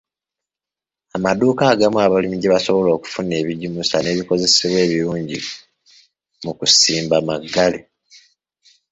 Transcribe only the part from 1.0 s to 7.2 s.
Amaduuka agamu abalimi gye basobola okufuna ebigimusa n'ebikozesebwa ebirungi mu kusimba